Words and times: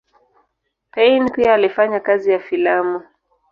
Payn 0.93 1.29
pia 1.29 1.53
alifanya 1.53 1.99
kazi 1.99 2.31
ya 2.31 2.39
filamu. 2.39 3.01